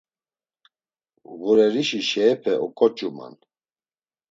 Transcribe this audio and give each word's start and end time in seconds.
Ğurerişi 1.39 2.01
şeyepe 2.09 2.53
oǩoç̌uman. 2.65 3.33